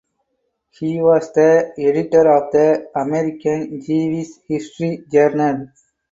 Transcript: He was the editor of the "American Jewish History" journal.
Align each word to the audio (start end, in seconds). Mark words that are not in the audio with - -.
He 0.79 0.99
was 0.99 1.31
the 1.31 1.75
editor 1.77 2.21
of 2.35 2.51
the 2.51 2.89
"American 2.95 3.79
Jewish 3.81 4.29
History" 4.47 5.05
journal. 5.11 5.67